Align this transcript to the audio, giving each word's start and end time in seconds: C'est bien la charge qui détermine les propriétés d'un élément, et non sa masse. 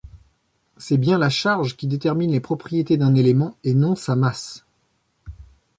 C'est 0.77 0.97
bien 0.97 1.19
la 1.19 1.29
charge 1.29 1.77
qui 1.77 1.85
détermine 1.85 2.31
les 2.31 2.39
propriétés 2.39 2.97
d'un 2.97 3.13
élément, 3.13 3.55
et 3.63 3.75
non 3.75 3.93
sa 3.95 4.15
masse. 4.15 4.65